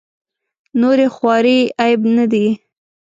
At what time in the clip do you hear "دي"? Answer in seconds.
2.31-2.45